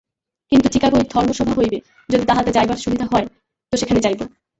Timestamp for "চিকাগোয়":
0.69-1.05